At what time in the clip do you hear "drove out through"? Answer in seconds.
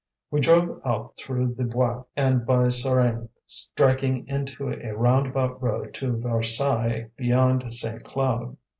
0.39-1.53